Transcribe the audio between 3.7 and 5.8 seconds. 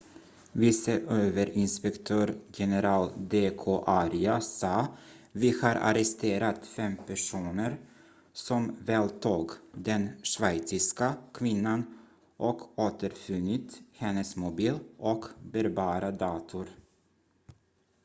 arya sa: "vi har